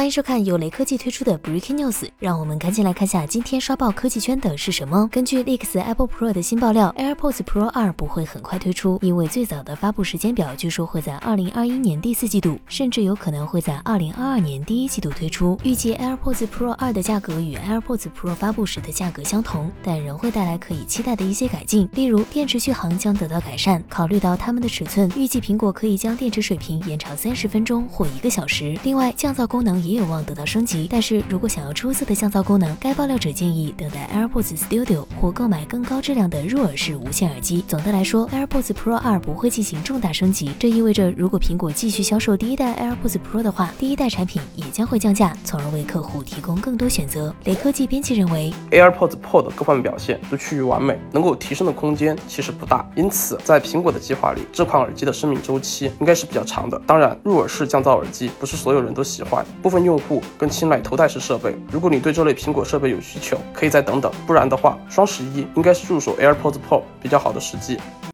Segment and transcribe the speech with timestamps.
[0.00, 5.06] 欢迎收看由雷科技推出的 Breaking News，让我们赶紧来看下今天刷爆科技圈的是什么。
[5.12, 15.60] 根据 Leaks Apple Pro 的新爆料，AirPods Pro 二不会很快推出，因为最早的发布时间表据说会在二零二一年第四季度，甚至有可能会在二零二二年第一季度推出。
[15.64, 23.84] 预计 AirPods Pro 二的价格与 AirPods Pro 发布时的价格相同，但仍会带来可以期待的一些改进，例如电池续航将得到改善。
[23.90, 28.74] 考虑到它们的尺寸，预计苹果可以将电池水平延长三十分钟或一个小时。
[28.82, 29.89] 另外，降噪功能。
[29.89, 37.64] 也也有望得到升级，但是如果想要出色的降噪功能，该爆料者建议等待 AirPods Studio 或购买更高质量的入耳式无线耳机。
[37.66, 47.34] 总的来说，AirPods Pro 二不会进行重大升级，这意味着如果苹果继续销售第一代 AirPods Pro 的话，第一代产品也将会降价，从而为客户提供更多选择。
[47.46, 56.80] 雷科技编辑认为，AirPods Pro 的各方面表现都趋于完美，能够提升的空间其实不大，因此在苹果的计划里，这款耳机的生命周期应该是比较长的。
[56.86, 59.44] 当然，入耳式降噪耳机不是所有人都喜欢。
[59.62, 61.54] 部分用户更青睐头戴式设备。
[61.70, 64.10] 如果你对这类苹果设备有需求，可以再等等。
[64.26, 67.78] 不然的话，双十一应该是入手 AirPods Pro 比较好的时机。